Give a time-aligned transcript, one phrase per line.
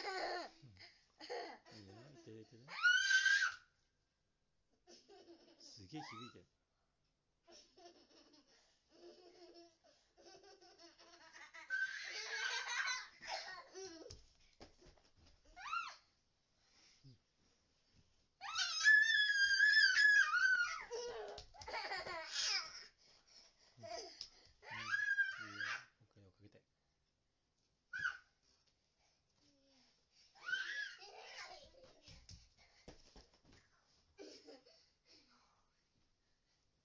[0.00, 2.00] いいね。
[2.24, 2.30] て
[5.58, 6.44] すげえ響いてる。